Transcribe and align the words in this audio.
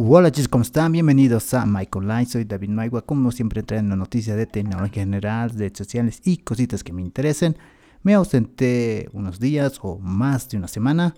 Hola 0.00 0.30
chicos, 0.30 0.46
¿cómo 0.46 0.62
están? 0.62 0.92
Bienvenidos 0.92 1.52
a 1.54 1.66
Michael 1.66 2.06
Light, 2.06 2.28
soy 2.28 2.44
David 2.44 2.68
Maigua, 2.68 3.02
como 3.02 3.32
siempre 3.32 3.64
trayendo 3.64 3.96
noticias 3.96 4.36
de 4.36 4.46
tecnología 4.46 5.02
general, 5.02 5.50
de 5.50 5.58
redes 5.64 5.76
sociales 5.76 6.20
y 6.24 6.36
cositas 6.36 6.84
que 6.84 6.92
me 6.92 7.02
interesen. 7.02 7.56
Me 8.04 8.14
ausenté 8.14 9.08
unos 9.12 9.40
días 9.40 9.80
o 9.82 9.98
más 9.98 10.48
de 10.50 10.58
una 10.58 10.68
semana, 10.68 11.16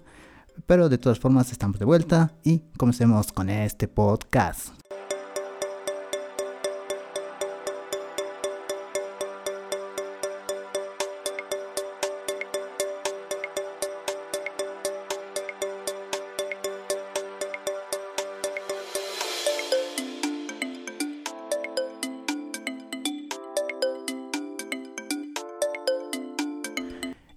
pero 0.65 0.89
de 0.89 0.97
todas 0.97 1.21
formas 1.21 1.53
estamos 1.53 1.79
de 1.79 1.85
vuelta 1.85 2.33
y 2.43 2.63
comencemos 2.79 3.33
con 3.33 3.51
este 3.51 3.87
podcast. 3.87 4.80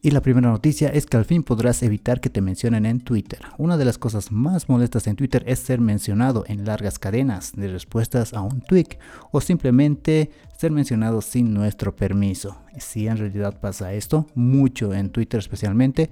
Y 0.05 0.11
la 0.11 0.19
primera 0.19 0.49
noticia 0.49 0.89
es 0.89 1.05
que 1.05 1.15
al 1.15 1.23
fin 1.23 1.43
podrás 1.43 1.81
evitar 1.81 2.19
que 2.19 2.29
te 2.29 2.41
mencionen 2.41 2.85
en 2.85 2.99
Twitter. 2.99 3.39
Una 3.57 3.77
de 3.77 3.85
las 3.85 3.97
cosas 3.97 4.33
más 4.33 4.67
molestas 4.67 5.07
en 5.07 5.15
Twitter 5.15 5.45
es 5.47 5.59
ser 5.59 5.79
mencionado 5.79 6.43
en 6.47 6.65
largas 6.65 6.99
cadenas 6.99 7.53
de 7.55 7.69
respuestas 7.69 8.33
a 8.33 8.41
un 8.41 8.59
tweet 8.59 8.97
o 9.31 9.39
simplemente 9.39 10.29
ser 10.57 10.71
mencionado 10.71 11.21
sin 11.21 11.53
nuestro 11.53 11.95
permiso. 11.95 12.57
Si 12.77 13.07
en 13.07 13.15
realidad 13.15 13.61
pasa 13.61 13.93
esto, 13.93 14.27
mucho 14.35 14.93
en 14.93 15.09
Twitter 15.09 15.39
especialmente, 15.39 16.09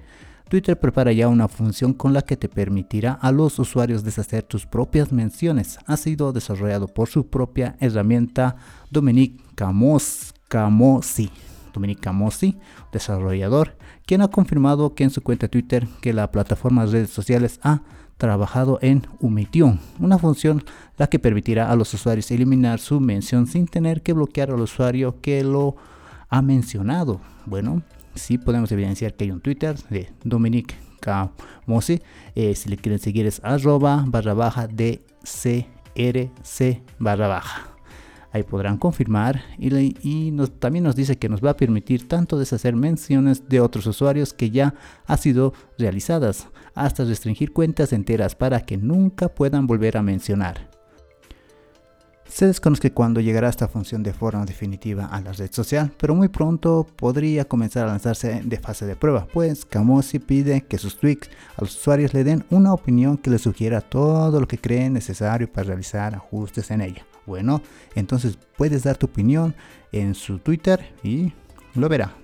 Twitter 0.48 0.80
prepara 0.80 1.12
ya 1.12 1.28
una 1.28 1.50
función 1.50 1.94
con 1.94 2.14
la 2.14 2.22
que 2.22 2.38
te 2.38 2.48
permitirá 2.48 3.12
a 3.12 3.34
los 3.34 3.60
usuarios 3.60 4.06
deshacer 4.06 4.44
tus 4.44 4.66
propias 4.66 5.12
menciones. 5.12 5.80
Ha 5.86 5.98
sido 5.98 6.32
desarrollado 6.32 6.88
por 6.88 7.10
su 7.10 7.28
propia 7.28 7.76
herramienta 7.82 8.56
Dominique 8.90 9.44
Camosi. 9.56 11.30
Dominic 11.74 12.00
Camosi, 12.00 12.58
desarrollador, 12.92 13.78
quien 14.06 14.22
ha 14.22 14.28
confirmado 14.30 14.96
que 14.96 15.04
en 15.04 15.10
su 15.10 15.22
cuenta 15.22 15.48
Twitter 15.48 15.88
que 16.02 16.14
la 16.14 16.32
plataforma 16.32 16.86
de 16.86 16.92
redes 16.92 17.10
sociales 17.10 17.60
ha 17.64 17.82
trabajado 18.18 18.78
en 18.84 19.08
omitión, 19.20 19.80
una 20.00 20.20
función 20.20 20.64
la 20.98 21.08
que 21.08 21.18
permitirá 21.18 21.72
a 21.72 21.76
los 21.76 21.92
usuarios 21.94 22.30
eliminar 22.30 22.80
su 22.80 23.00
mención 23.00 23.48
sin 23.48 23.66
tener 23.66 24.04
que 24.04 24.14
bloquear 24.14 24.52
al 24.52 24.62
usuario 24.62 25.20
que 25.22 25.44
lo 25.44 25.76
ha 26.30 26.44
mencionado. 26.44 27.20
Bueno, 27.48 27.82
sí 28.14 28.38
podemos 28.38 28.72
evidenciar 28.72 29.16
que 29.16 29.24
hay 29.24 29.32
un 29.32 29.42
Twitter 29.42 29.76
de 29.90 30.12
Dominic 30.24 30.76
Camosi. 31.00 32.02
Eh, 32.36 32.54
si 32.56 32.70
le 32.70 32.78
quieren 32.78 33.00
seguir 33.00 33.26
es 33.26 33.42
arroba 33.44 34.04
barra 34.08 34.36
baja 34.36 34.68
DCRC 34.68 35.64
barra 37.00 37.28
baja. 37.28 37.71
Ahí 38.34 38.44
podrán 38.44 38.78
confirmar 38.78 39.42
y, 39.58 40.32
también 40.60 40.84
nos 40.84 40.96
dice 40.96 41.18
que 41.18 41.28
nos 41.28 41.44
va 41.44 41.52
a 41.52 41.58
permitir 41.58 42.08
tanto 42.08 42.40
deshacer 42.40 42.76
menciones 42.76 43.48
de 43.50 43.60
otros 43.60 43.86
usuarios 43.88 44.34
que 44.34 44.50
ya 44.50 44.74
ha 45.06 45.18
sido 45.18 45.54
realizadas, 45.78 46.48
hasta 46.74 47.04
restringir 47.04 47.52
cuentas 47.52 47.92
enteras 47.92 48.36
para 48.36 48.62
que 48.62 48.78
nunca 48.78 49.28
puedan 49.28 49.68
volver 49.68 49.98
a 49.98 50.02
mencionar. 50.02 50.72
Se 52.32 52.48
desconoce 52.48 52.94
cuándo 52.94 53.20
llegará 53.20 53.50
esta 53.50 53.68
función 53.68 54.04
de 54.04 54.14
forma 54.14 54.46
definitiva 54.46 55.08
a 55.08 55.20
la 55.20 55.34
red 55.34 55.52
social, 55.52 55.92
pero 55.98 56.16
muy 56.16 56.30
pronto 56.30 56.88
podría 56.96 57.44
comenzar 57.44 57.84
a 57.84 57.92
lanzarse 57.92 58.42
de 58.46 58.58
fase 58.58 58.86
de 58.86 58.96
prueba, 58.96 59.28
pues 59.34 59.66
Camosi 59.66 60.20
pide 60.20 60.62
que 60.62 60.78
sus 60.78 60.98
tweets 60.98 61.30
a 61.58 61.62
los 61.62 61.76
usuarios 61.76 62.14
le 62.14 62.24
den 62.24 62.46
una 62.50 62.74
opinión 62.74 63.18
que 63.18 63.30
les 63.30 63.42
sugiera 63.42 63.82
todo 63.82 64.40
lo 64.40 64.48
que 64.48 64.58
creen 64.58 64.94
necesario 64.94 65.52
para 65.52 65.68
realizar 65.68 66.16
ajustes 66.16 66.72
en 66.72 66.80
ella. 66.80 67.06
Bueno, 67.26 67.62
entonces 67.96 68.38
puedes 68.58 68.84
dar 68.84 68.98
tu 68.98 69.06
opinión 69.06 69.56
en 69.92 70.16
su 70.16 70.40
Twitter 70.40 70.94
y 71.04 71.34
lo 71.76 71.88
verá. 71.88 72.16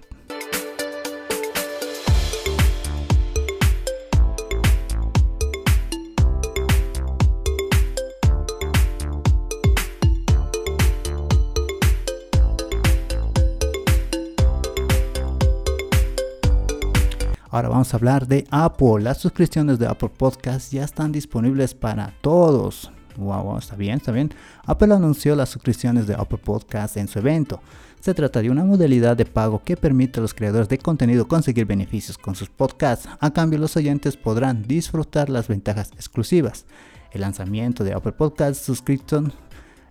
Ahora 17.50 17.70
vamos 17.70 17.92
a 17.92 17.98
hablar 17.98 18.28
de 18.28 18.46
Apple. 18.52 19.02
Las 19.02 19.18
suscripciones 19.18 19.80
de 19.80 19.88
Apple 19.88 20.12
Podcast 20.16 20.72
ya 20.72 20.84
están 20.84 21.12
disponibles 21.12 21.74
para 21.74 22.14
todos. 22.22 22.92
Wow, 23.18 23.58
está 23.58 23.76
bien, 23.76 23.98
está 23.98 24.12
bien. 24.12 24.32
Apple 24.66 24.94
anunció 24.94 25.36
las 25.36 25.50
suscripciones 25.50 26.08
de 26.08 26.14
Apple 26.14 26.38
Podcast 26.38 26.98
en 26.98 27.08
su 27.08 27.20
evento. 27.20 27.60
Se 28.00 28.14
trata 28.14 28.42
de 28.42 28.52
una 28.52 28.64
modalidad 28.64 29.18
de 29.18 29.26
pago 29.26 29.64
que 29.64 29.76
permite 29.76 30.20
a 30.20 30.22
los 30.22 30.34
creadores 30.34 30.70
de 30.70 30.78
contenido 30.78 31.28
conseguir 31.28 31.66
beneficios 31.66 32.18
con 32.18 32.36
sus 32.36 32.50
podcasts. 32.50 33.10
A 33.20 33.32
cambio, 33.32 33.60
los 33.60 33.76
oyentes 33.76 34.16
podrán 34.16 34.64
disfrutar 34.64 35.30
las 35.30 35.48
ventajas 35.48 35.92
exclusivas. 35.94 36.66
El 37.12 37.22
lanzamiento 37.22 37.84
de 37.84 37.94
Apple 37.94 38.12
Podcast 38.12 38.64
Subscription 38.64 39.34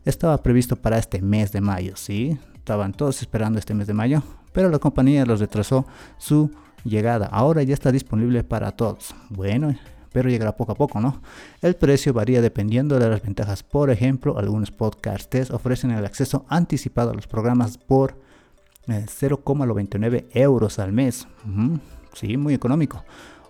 estaba 0.04 0.40
previsto 0.40 0.76
para 0.76 0.98
este 0.98 1.20
mes 1.20 1.50
de 1.50 1.60
mayo, 1.60 1.96
¿sí? 1.96 2.38
Estaban 2.54 2.92
todos 2.92 3.20
esperando 3.20 3.58
este 3.58 3.74
mes 3.74 3.88
de 3.88 3.94
mayo, 3.94 4.22
pero 4.52 4.70
la 4.70 4.78
compañía 4.78 5.26
los 5.26 5.40
retrasó 5.40 5.84
su 6.16 6.50
llegada. 6.84 7.26
Ahora 7.26 7.64
ya 7.64 7.74
está 7.74 7.90
disponible 7.90 8.44
para 8.44 8.70
todos. 8.70 9.14
Bueno, 9.30 9.74
pero 10.16 10.30
llegará 10.30 10.56
poco 10.56 10.72
a 10.72 10.76
poco, 10.76 10.98
¿no? 10.98 11.20
El 11.60 11.76
precio 11.76 12.14
varía 12.14 12.40
dependiendo 12.40 12.98
de 12.98 13.06
las 13.06 13.20
ventajas. 13.20 13.62
Por 13.62 13.90
ejemplo, 13.90 14.38
algunos 14.38 14.70
podcasters 14.70 15.50
ofrecen 15.50 15.90
el 15.90 16.06
acceso 16.06 16.46
anticipado 16.48 17.10
a 17.10 17.14
los 17.14 17.26
programas 17.26 17.76
por 17.76 18.18
0,99 18.86 20.14
eh, 20.14 20.26
euros 20.32 20.78
al 20.78 20.94
mes. 20.94 21.28
Sí, 22.14 22.38
muy 22.38 22.54
económico. 22.54 23.04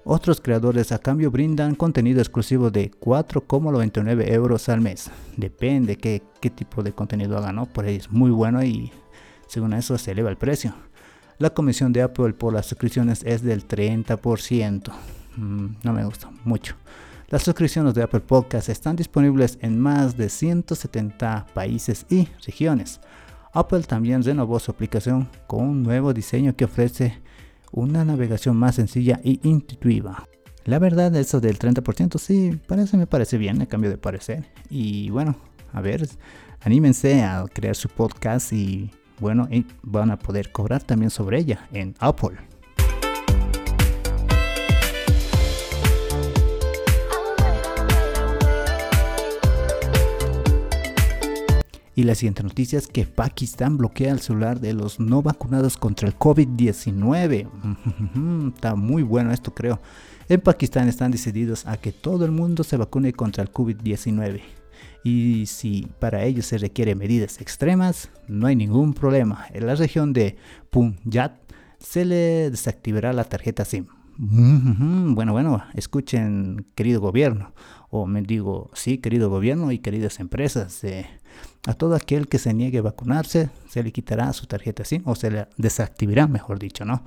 Otros 0.04 0.40
creadores 0.40 0.90
a 0.90 0.98
cambio 0.98 1.30
brindan 1.30 1.76
contenido 1.76 2.18
exclusivo 2.18 2.72
de 2.72 2.90
4,99 2.90 4.28
euros 4.32 4.68
al 4.68 4.80
mes. 4.80 5.08
Depende 5.36 5.98
qué, 5.98 6.24
qué 6.40 6.50
tipo 6.50 6.82
de 6.82 6.90
contenido 6.90 7.38
hagan, 7.38 7.54
¿no? 7.54 7.66
Por 7.66 7.84
ahí 7.84 7.94
es 7.94 8.10
muy 8.10 8.32
bueno 8.32 8.64
y 8.64 8.90
según 9.46 9.72
eso 9.72 9.96
se 9.98 10.10
eleva 10.10 10.30
el 10.30 10.36
precio. 10.36 10.74
La 11.38 11.50
comisión 11.50 11.92
de 11.92 12.02
Apple 12.02 12.32
por 12.32 12.52
las 12.52 12.66
suscripciones 12.66 13.22
es 13.22 13.44
del 13.44 13.68
30%. 13.68 14.92
Mm, 15.36 15.66
no 15.82 15.92
me 15.92 16.04
gusta 16.04 16.30
mucho. 16.44 16.76
Las 17.28 17.42
suscripciones 17.42 17.94
de 17.94 18.02
Apple 18.02 18.20
Podcast 18.20 18.68
están 18.68 18.96
disponibles 18.96 19.58
en 19.60 19.80
más 19.80 20.16
de 20.16 20.28
170 20.28 21.46
países 21.54 22.06
y 22.08 22.28
regiones. 22.44 23.00
Apple 23.52 23.82
también 23.82 24.22
renovó 24.22 24.60
su 24.60 24.70
aplicación 24.70 25.28
con 25.46 25.64
un 25.64 25.82
nuevo 25.82 26.12
diseño 26.12 26.54
que 26.54 26.66
ofrece 26.66 27.20
una 27.72 28.04
navegación 28.04 28.56
más 28.56 28.76
sencilla 28.76 29.20
y 29.24 29.40
intuitiva. 29.42 30.28
La 30.64 30.78
verdad, 30.78 31.14
eso 31.16 31.40
del 31.40 31.58
30% 31.58 32.18
sí, 32.18 32.60
parece, 32.66 32.96
me 32.96 33.06
parece 33.06 33.38
bien, 33.38 33.62
a 33.62 33.66
cambio 33.66 33.90
de 33.90 33.98
parecer. 33.98 34.44
Y 34.68 35.10
bueno, 35.10 35.36
a 35.72 35.80
ver, 35.80 36.08
anímense 36.60 37.22
a 37.22 37.44
crear 37.52 37.76
su 37.76 37.88
podcast 37.88 38.52
y 38.52 38.90
bueno, 39.18 39.48
van 39.82 40.10
a 40.10 40.18
poder 40.18 40.52
cobrar 40.52 40.82
también 40.82 41.10
sobre 41.10 41.38
ella 41.38 41.68
en 41.72 41.94
Apple. 41.98 42.36
Y 51.96 52.02
la 52.02 52.14
siguiente 52.14 52.42
noticia 52.42 52.78
es 52.78 52.88
que 52.88 53.06
Pakistán 53.06 53.78
bloquea 53.78 54.12
el 54.12 54.20
celular 54.20 54.60
de 54.60 54.74
los 54.74 55.00
no 55.00 55.22
vacunados 55.22 55.78
contra 55.78 56.06
el 56.06 56.14
COVID-19. 56.14 58.52
Está 58.54 58.74
muy 58.74 59.02
bueno 59.02 59.32
esto 59.32 59.54
creo. 59.54 59.80
En 60.28 60.42
Pakistán 60.42 60.88
están 60.88 61.10
decididos 61.10 61.66
a 61.66 61.78
que 61.78 61.92
todo 61.92 62.26
el 62.26 62.32
mundo 62.32 62.64
se 62.64 62.76
vacune 62.76 63.14
contra 63.14 63.42
el 63.42 63.50
COVID-19. 63.50 64.42
Y 65.04 65.46
si 65.46 65.88
para 65.98 66.22
ello 66.24 66.42
se 66.42 66.58
requieren 66.58 66.98
medidas 66.98 67.40
extremas, 67.40 68.10
no 68.28 68.46
hay 68.46 68.56
ningún 68.56 68.92
problema. 68.92 69.46
En 69.54 69.66
la 69.66 69.74
región 69.74 70.12
de 70.12 70.36
Punjab 70.68 71.38
se 71.78 72.04
le 72.04 72.50
desactivará 72.50 73.14
la 73.14 73.24
tarjeta 73.24 73.64
SIM. 73.64 73.86
Bueno, 74.18 75.32
bueno, 75.32 75.62
escuchen, 75.74 76.66
querido 76.74 77.00
gobierno, 77.00 77.52
o 77.88 78.06
me 78.06 78.22
digo, 78.22 78.70
sí, 78.74 78.98
querido 78.98 79.30
gobierno 79.30 79.72
y 79.72 79.78
queridas 79.78 80.20
empresas, 80.20 80.84
eh, 80.84 81.06
a 81.66 81.74
todo 81.74 81.94
aquel 81.94 82.28
que 82.28 82.38
se 82.38 82.54
niegue 82.54 82.78
a 82.78 82.82
vacunarse, 82.82 83.50
se 83.68 83.82
le 83.82 83.92
quitará 83.92 84.32
su 84.32 84.46
tarjeta 84.46 84.84
SIM 84.84 85.02
o 85.04 85.14
se 85.14 85.30
le 85.30 85.46
desactivará, 85.56 86.26
mejor 86.26 86.58
dicho, 86.58 86.84
¿no? 86.84 87.04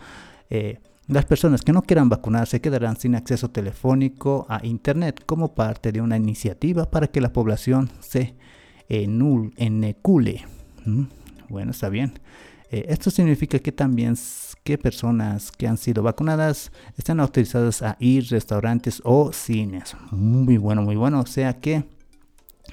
Eh, 0.49 0.79
las 1.07 1.25
personas 1.25 1.61
que 1.61 1.73
no 1.73 1.81
quieran 1.81 2.07
vacunarse 2.07 2.61
quedarán 2.61 2.95
sin 2.95 3.15
acceso 3.15 3.49
telefónico 3.49 4.45
a 4.47 4.63
Internet 4.63 5.23
como 5.25 5.55
parte 5.55 5.91
de 5.91 6.01
una 6.01 6.17
iniciativa 6.17 6.89
para 6.91 7.07
que 7.07 7.19
la 7.19 7.33
población 7.33 7.89
se 7.99 8.35
enecule. 8.87 10.45
¿Mm? 10.85 11.03
Bueno, 11.49 11.71
está 11.71 11.89
bien. 11.89 12.13
Eh, 12.71 12.85
esto 12.89 13.09
significa 13.09 13.57
que 13.57 13.71
también 13.71 14.15
que 14.63 14.77
personas 14.77 15.51
que 15.51 15.67
han 15.67 15.77
sido 15.77 16.03
vacunadas 16.03 16.71
están 16.97 17.19
autorizadas 17.19 17.81
a 17.81 17.97
ir 17.99 18.25
a 18.25 18.29
restaurantes 18.29 19.01
o 19.03 19.31
cines. 19.33 19.95
Muy 20.11 20.57
bueno, 20.57 20.83
muy 20.83 20.95
bueno. 20.95 21.21
O 21.21 21.25
sea 21.25 21.59
que 21.59 21.85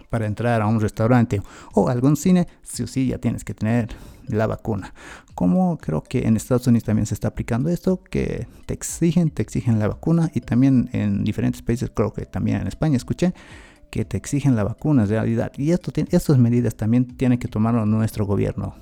para 0.09 0.27
entrar 0.27 0.63
a 0.63 0.67
un 0.67 0.81
restaurante 0.81 1.43
o 1.75 1.89
algún 1.89 2.17
cine, 2.17 2.47
sí 2.63 2.83
o 2.83 2.87
sí 2.87 3.09
ya 3.09 3.19
tienes 3.19 3.45
que 3.45 3.55
tener 3.55 3.89
la 4.29 4.47
vacuna. 4.47 4.93
Como 5.35 5.79
creo 5.79 6.03
que 6.03 6.27
en 6.27 6.37
Estados 6.37 6.67
Unidos 6.67 6.85
también 6.85 7.07
se 7.07 7.15
está 7.15 7.29
aplicando 7.29 7.69
esto, 7.69 8.03
que 8.03 8.47
te 8.67 8.75
exigen, 8.75 9.31
te 9.31 9.43
exigen 9.43 9.79
la 9.79 9.89
vacuna 9.89 10.31
y 10.35 10.41
también 10.41 10.89
en 10.93 11.25
diferentes 11.25 11.63
países, 11.63 11.91
creo 11.95 12.13
que 12.13 12.27
también 12.27 12.61
en 12.61 12.67
España 12.67 12.97
escuché 12.97 13.35
que 13.91 14.05
te 14.05 14.17
exigen 14.17 14.57
la 14.57 14.65
vacuna 14.65 15.03
en 15.03 15.09
realidad. 15.09 15.53
Y 15.57 15.71
esto, 15.71 15.93
estas 16.11 16.39
medidas 16.39 16.75
también 16.75 17.17
tiene 17.17 17.39
que 17.39 17.49
tomarlo 17.49 17.87
nuestro 17.87 18.27
gobierno. 18.27 18.75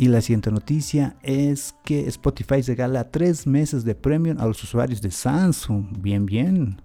Y 0.00 0.06
la 0.06 0.20
siguiente 0.20 0.52
noticia 0.52 1.16
es 1.24 1.74
que 1.84 2.06
Spotify 2.06 2.62
regala 2.62 3.10
tres 3.10 3.48
meses 3.48 3.84
de 3.84 3.96
premium 3.96 4.38
a 4.38 4.46
los 4.46 4.62
usuarios 4.62 5.02
de 5.02 5.10
Samsung. 5.10 6.00
Bien, 6.00 6.24
bien. 6.24 6.80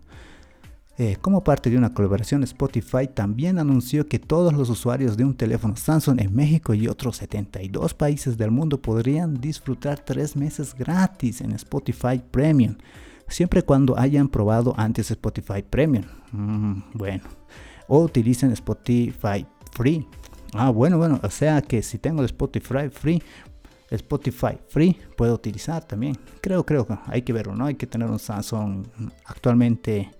Eh, 0.97 1.17
como 1.21 1.43
parte 1.43 1.69
de 1.69 1.77
una 1.77 1.93
colaboración, 1.93 2.43
Spotify 2.43 3.07
también 3.07 3.59
anunció 3.59 4.07
que 4.07 4.17
todos 4.17 4.53
los 4.53 4.69
usuarios 4.69 5.15
de 5.15 5.25
un 5.25 5.35
teléfono 5.35 5.75
Samsung 5.75 6.21
en 6.21 6.35
México 6.35 6.73
y 6.73 6.87
otros 6.87 7.17
72 7.17 7.93
países 7.93 8.35
del 8.35 8.49
mundo 8.49 8.81
podrían 8.81 9.39
disfrutar 9.39 9.99
tres 9.99 10.35
meses 10.35 10.73
gratis 10.75 11.41
en 11.41 11.51
Spotify 11.53 12.21
Premium, 12.31 12.75
siempre 13.27 13.61
cuando 13.61 13.97
hayan 13.97 14.27
probado 14.27 14.73
antes 14.77 15.11
Spotify 15.11 15.63
Premium. 15.67 16.05
Mm, 16.31 16.83
bueno, 16.93 17.23
o 17.87 18.01
utilicen 18.03 18.51
Spotify 18.51 19.45
Free. 19.71 20.07
Ah, 20.53 20.69
bueno, 20.69 20.97
bueno, 20.97 21.19
o 21.21 21.29
sea 21.29 21.61
que 21.61 21.81
si 21.81 21.97
tengo 21.97 22.21
el 22.21 22.25
Spotify 22.25 22.89
Free, 22.91 23.21
Spotify 23.89 24.57
Free 24.67 24.97
puedo 25.15 25.33
utilizar 25.33 25.83
también. 25.83 26.17
Creo, 26.41 26.65
creo 26.65 26.85
que 26.85 26.97
hay 27.07 27.21
que 27.21 27.33
verlo, 27.33 27.55
¿no? 27.55 27.65
Hay 27.65 27.75
que 27.75 27.87
tener 27.87 28.09
un 28.09 28.19
Samsung 28.19 28.85
actualmente 29.25 30.11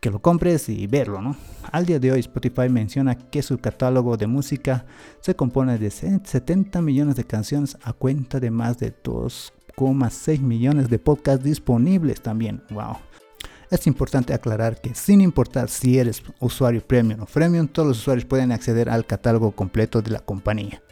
que 0.00 0.10
lo 0.10 0.20
compres 0.20 0.68
y 0.68 0.86
verlo, 0.86 1.20
¿no? 1.20 1.36
Al 1.72 1.86
día 1.86 1.98
de 1.98 2.12
hoy 2.12 2.20
Spotify 2.20 2.68
menciona 2.68 3.16
que 3.16 3.42
su 3.42 3.58
catálogo 3.58 4.16
de 4.16 4.26
música 4.26 4.86
se 5.20 5.34
compone 5.34 5.78
de 5.78 5.90
70 5.90 6.80
millones 6.82 7.16
de 7.16 7.24
canciones 7.24 7.76
a 7.82 7.92
cuenta 7.92 8.38
de 8.38 8.50
más 8.50 8.78
de 8.78 8.94
2,6 9.02 10.40
millones 10.40 10.88
de 10.88 10.98
podcasts 10.98 11.44
disponibles 11.44 12.20
también. 12.20 12.62
Wow. 12.70 12.96
Es 13.70 13.86
importante 13.86 14.32
aclarar 14.32 14.80
que 14.80 14.94
sin 14.94 15.20
importar 15.20 15.68
si 15.68 15.98
eres 15.98 16.22
usuario 16.38 16.86
premium 16.86 17.22
o 17.22 17.26
freemium, 17.26 17.66
todos 17.66 17.88
los 17.88 17.98
usuarios 17.98 18.24
pueden 18.24 18.52
acceder 18.52 18.88
al 18.88 19.04
catálogo 19.04 19.50
completo 19.50 20.02
de 20.02 20.12
la 20.12 20.20
compañía. 20.20 20.82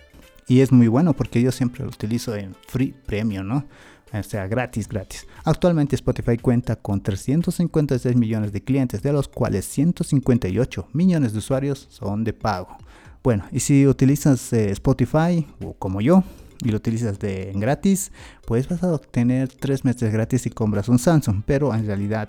Y 0.49 0.61
es 0.61 0.73
muy 0.73 0.88
bueno 0.88 1.15
porque 1.15 1.41
yo 1.41 1.53
siempre 1.53 1.85
lo 1.85 1.88
utilizo 1.88 2.35
en 2.35 2.55
free 2.67 2.94
premium, 3.06 3.47
¿no? 3.47 3.65
O 4.12 4.23
sea, 4.23 4.47
gratis, 4.47 4.88
gratis. 4.88 5.26
Actualmente 5.44 5.97
Spotify 5.97 6.37
cuenta 6.37 6.76
con 6.76 7.03
356 7.03 8.15
millones 8.15 8.53
de 8.53 8.62
clientes, 8.62 9.03
de 9.03 9.12
los 9.12 9.29
cuales 9.29 9.65
158 9.67 10.88
millones 10.93 11.32
de 11.32 11.38
usuarios 11.38 11.87
son 11.91 12.23
de 12.23 12.32
pago. 12.32 12.76
Bueno, 13.23 13.44
y 13.50 13.61
si 13.61 13.87
utilizas 13.87 14.53
eh, 14.53 14.71
Spotify, 14.71 15.47
o 15.65 15.73
como 15.75 16.00
yo, 16.00 16.23
y 16.64 16.70
lo 16.70 16.78
utilizas 16.78 17.19
de 17.19 17.52
gratis, 17.55 18.11
pues 18.46 18.69
vas 18.69 18.82
a 18.82 18.93
obtener 18.93 19.49
3 19.49 19.84
meses 19.84 20.12
gratis 20.12 20.43
si 20.43 20.50
compras 20.50 20.88
un 20.88 20.99
Samsung, 20.99 21.43
pero 21.46 21.72
en 21.75 21.87
realidad 21.87 22.28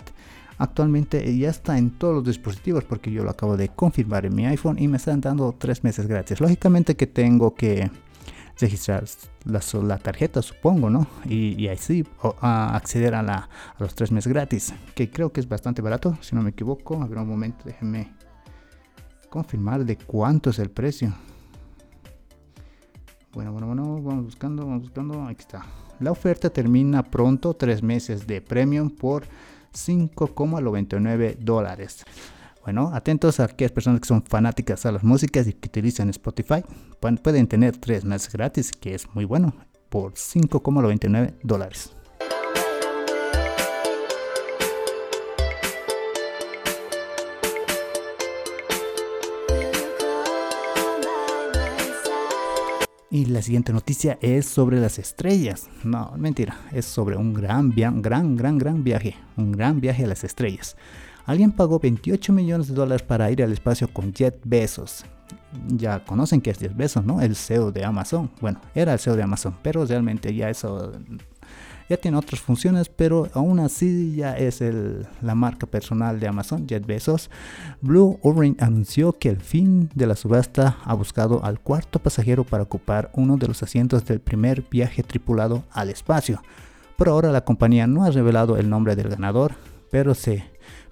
actualmente 0.58 1.36
ya 1.36 1.50
está 1.50 1.78
en 1.78 1.90
todos 1.90 2.14
los 2.14 2.24
dispositivos 2.24 2.84
porque 2.84 3.10
yo 3.10 3.24
lo 3.24 3.30
acabo 3.30 3.56
de 3.56 3.68
confirmar 3.68 4.26
en 4.26 4.34
mi 4.34 4.46
iPhone 4.46 4.78
y 4.78 4.88
me 4.88 4.98
están 4.98 5.20
dando 5.20 5.54
3 5.58 5.82
meses 5.84 6.06
gratis. 6.06 6.40
Lógicamente 6.40 6.96
que 6.96 7.06
tengo 7.06 7.54
que 7.54 7.90
registrar 8.58 9.04
la, 9.44 9.60
la 9.82 9.98
tarjeta, 9.98 10.42
supongo, 10.42 10.88
¿no? 10.90 11.06
Y, 11.24 11.68
así 11.68 12.06
acceder 12.40 13.14
a, 13.14 13.22
la, 13.22 13.34
a 13.34 13.82
los 13.82 13.94
3 13.94 14.12
meses 14.12 14.32
gratis, 14.32 14.74
que 14.94 15.10
creo 15.10 15.32
que 15.32 15.40
es 15.40 15.48
bastante 15.48 15.82
barato, 15.82 16.16
si 16.20 16.34
no 16.34 16.42
me 16.42 16.50
equivoco. 16.50 17.02
A 17.02 17.06
ver 17.06 17.18
un 17.18 17.28
momento, 17.28 17.64
déjenme 17.64 18.12
confirmar 19.28 19.84
de 19.84 19.96
cuánto 19.96 20.50
es 20.50 20.58
el 20.58 20.70
precio. 20.70 21.12
Bueno, 23.36 23.52
bueno, 23.52 23.66
bueno, 23.66 24.02
vamos 24.02 24.24
buscando, 24.24 24.64
vamos 24.64 24.80
buscando. 24.84 25.22
Aquí 25.24 25.40
está. 25.40 25.66
La 26.00 26.10
oferta 26.10 26.48
termina 26.48 27.02
pronto, 27.02 27.52
tres 27.52 27.82
meses 27.82 28.26
de 28.26 28.40
premium 28.40 28.88
por 28.88 29.26
5,99 29.74 31.36
dólares. 31.40 32.02
Bueno, 32.62 32.92
atentos 32.94 33.38
a 33.38 33.44
aquellas 33.44 33.72
personas 33.72 34.00
que 34.00 34.08
son 34.08 34.22
fanáticas 34.22 34.86
a 34.86 34.92
las 34.92 35.04
músicas 35.04 35.46
y 35.48 35.52
que 35.52 35.68
utilizan 35.68 36.08
Spotify. 36.08 36.64
Pueden 36.98 37.46
tener 37.46 37.76
tres 37.76 38.06
meses 38.06 38.32
gratis, 38.32 38.72
que 38.72 38.94
es 38.94 39.06
muy 39.14 39.26
bueno, 39.26 39.52
por 39.90 40.14
5,99 40.14 41.34
dólares. 41.42 41.95
Y 53.10 53.26
la 53.26 53.40
siguiente 53.40 53.72
noticia 53.72 54.18
es 54.20 54.46
sobre 54.46 54.80
las 54.80 54.98
estrellas. 54.98 55.68
No, 55.84 56.12
mentira, 56.16 56.56
es 56.72 56.86
sobre 56.86 57.16
un 57.16 57.34
gran, 57.34 57.70
gran, 57.70 58.02
gran, 58.02 58.36
gran, 58.36 58.82
viaje. 58.82 59.14
Un 59.36 59.52
gran 59.52 59.80
viaje 59.80 60.04
a 60.04 60.08
las 60.08 60.24
estrellas. 60.24 60.76
Alguien 61.24 61.52
pagó 61.52 61.78
28 61.78 62.32
millones 62.32 62.68
de 62.68 62.74
dólares 62.74 63.02
para 63.02 63.30
ir 63.30 63.42
al 63.42 63.52
espacio 63.52 63.88
con 63.88 64.12
Jet 64.12 64.40
Bezos. 64.44 65.04
Ya 65.68 66.04
conocen 66.04 66.40
que 66.40 66.50
es 66.50 66.58
Jet 66.58 66.76
Bezos, 66.76 67.04
¿no? 67.04 67.20
El 67.20 67.36
CEO 67.36 67.70
de 67.70 67.84
Amazon. 67.84 68.30
Bueno, 68.40 68.60
era 68.74 68.92
el 68.92 68.98
CEO 68.98 69.14
de 69.14 69.22
Amazon, 69.22 69.56
pero 69.62 69.84
realmente 69.84 70.34
ya 70.34 70.50
eso 70.50 70.92
ya 71.88 71.96
tiene 71.96 72.16
otras 72.16 72.40
funciones, 72.40 72.88
pero 72.88 73.28
aún 73.32 73.60
así 73.60 74.14
ya 74.16 74.36
es 74.36 74.62
la 75.22 75.34
marca 75.34 75.66
personal 75.66 76.18
de 76.18 76.28
Amazon, 76.28 76.66
Jet 76.66 76.86
Bezos. 76.86 77.30
Blue 77.80 78.18
Orient 78.22 78.60
anunció 78.62 79.12
que 79.12 79.28
el 79.28 79.40
fin 79.40 79.90
de 79.94 80.06
la 80.06 80.16
subasta 80.16 80.78
ha 80.84 80.94
buscado 80.94 81.44
al 81.44 81.60
cuarto 81.60 81.98
pasajero 81.98 82.44
para 82.44 82.64
ocupar 82.64 83.10
uno 83.14 83.36
de 83.36 83.48
los 83.48 83.62
asientos 83.62 84.04
del 84.04 84.20
primer 84.20 84.62
viaje 84.68 85.02
tripulado 85.02 85.64
al 85.70 85.90
espacio. 85.90 86.42
Por 86.96 87.08
ahora 87.08 87.30
la 87.30 87.44
compañía 87.44 87.86
no 87.86 88.04
ha 88.04 88.10
revelado 88.10 88.56
el 88.56 88.68
nombre 88.68 88.96
del 88.96 89.08
ganador, 89.08 89.52
pero, 89.90 90.12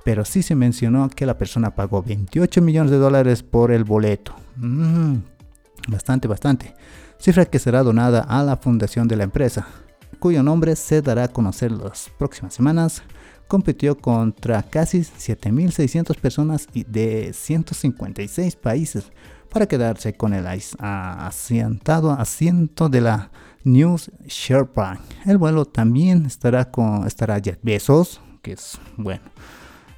pero 0.05 0.25
sí 0.25 0.43
se 0.43 0.55
mencionó 0.55 1.09
que 1.09 1.27
la 1.27 1.39
persona 1.39 1.75
pagó 1.75 2.03
28 2.03 2.63
millones 2.63 2.91
de 2.91 2.99
dólares 2.99 3.43
por 3.43 3.73
el 3.73 3.85
boleto. 3.85 4.35
Mm, 4.57 5.17
bastante, 5.89 6.29
bastante. 6.29 6.75
Cifra 7.19 7.47
que 7.47 7.59
será 7.59 7.83
donada 7.83 8.21
a 8.21 8.43
la 8.43 8.59
fundación 8.59 9.09
de 9.09 9.17
la 9.17 9.25
empresa 9.25 9.67
cuyo 10.17 10.43
nombre 10.43 10.77
se 10.77 11.03
dará 11.03 11.25
a 11.25 11.29
conocer 11.29 11.73
las 11.73 12.11
próximas 12.19 12.55
semanas, 12.55 13.03
compitió 13.49 13.97
contra 13.97 14.63
casi 14.63 15.01
7.600 15.01 16.19
personas 16.19 16.69
de 16.73 17.33
156 17.33 18.57
países 18.57 19.11
para 19.51 19.67
quedarse 19.67 20.15
con 20.15 20.35
el 20.35 20.47
asientado 20.79 22.11
asiento 22.11 22.89
de 22.89 23.01
la 23.01 23.31
News 23.63 24.11
Sherpa. 24.27 24.99
El 25.25 25.39
vuelo 25.39 25.65
también 25.65 26.27
estará 26.27 26.71
con 26.71 27.07
estará 27.07 27.39
Jet 27.39 27.61
Bezos, 27.63 28.21
que 28.43 28.53
es 28.53 28.79
bueno, 28.97 29.23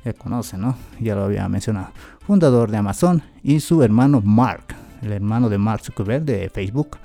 ya 0.05 0.13
conoce, 0.13 0.59
¿no? 0.59 0.77
Ya 1.01 1.15
lo 1.15 1.25
había 1.25 1.49
mencionado, 1.49 1.89
fundador 2.21 2.71
de 2.71 2.77
Amazon 2.77 3.23
y 3.43 3.61
su 3.61 3.83
hermano 3.83 4.21
Mark, 4.23 4.75
el 5.03 5.13
hermano 5.13 5.49
de 5.49 5.59
Mark 5.59 5.83
Zuckerberg 5.83 6.25
de 6.25 6.51
Facebook. 6.51 6.99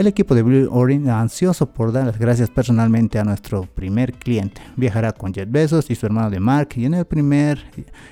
El 0.00 0.06
equipo 0.06 0.34
de 0.34 0.40
Blue 0.40 0.66
Orient, 0.72 1.08
ansioso 1.08 1.74
por 1.74 1.92
dar 1.92 2.06
las 2.06 2.18
gracias 2.18 2.48
personalmente 2.48 3.18
a 3.18 3.24
nuestro 3.24 3.64
primer 3.64 4.14
cliente, 4.14 4.62
viajará 4.74 5.12
con 5.12 5.34
Jet 5.34 5.50
Bezos 5.50 5.90
y 5.90 5.94
su 5.94 6.06
hermano 6.06 6.30
de 6.30 6.40
Mark 6.40 6.70
y 6.76 6.86
en 6.86 6.94
el 6.94 7.04
primer 7.04 7.62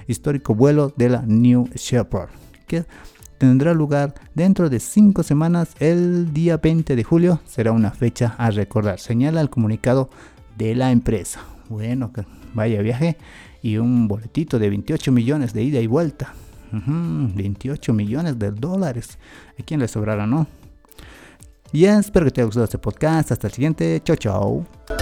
histórico 0.06 0.54
vuelo 0.54 0.92
de 0.98 1.08
la 1.08 1.22
New 1.22 1.70
Shepard, 1.74 2.28
que 2.66 2.84
tendrá 3.38 3.72
lugar 3.72 4.12
dentro 4.34 4.68
de 4.68 4.80
cinco 4.80 5.22
semanas. 5.22 5.70
El 5.80 6.34
día 6.34 6.58
20 6.58 6.94
de 6.94 7.04
julio 7.04 7.40
será 7.46 7.72
una 7.72 7.90
fecha 7.90 8.34
a 8.36 8.50
recordar, 8.50 9.00
señala 9.00 9.40
el 9.40 9.48
comunicado 9.48 10.10
de 10.58 10.74
la 10.74 10.92
empresa. 10.92 11.40
Bueno, 11.70 12.12
vaya 12.52 12.82
viaje 12.82 13.16
y 13.62 13.78
un 13.78 14.08
boletito 14.08 14.58
de 14.58 14.68
28 14.68 15.10
millones 15.10 15.54
de 15.54 15.62
ida 15.62 15.80
y 15.80 15.86
vuelta. 15.86 16.34
28 16.70 17.94
millones 17.94 18.38
de 18.38 18.50
dólares. 18.50 19.18
¿A 19.58 19.62
quién 19.62 19.80
le 19.80 19.88
sobrará, 19.88 20.26
no? 20.26 20.46
Y 21.72 21.84
espero 21.84 22.26
que 22.26 22.32
te 22.32 22.40
haya 22.40 22.46
gustado 22.46 22.64
este 22.64 22.78
podcast. 22.78 23.32
Hasta 23.32 23.46
el 23.46 23.52
siguiente. 23.52 24.00
Chao, 24.04 24.16
chao. 24.16 24.97